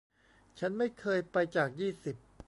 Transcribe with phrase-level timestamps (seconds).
[0.59, 2.15] ฉันไม่เคยไปจากยี่สิบ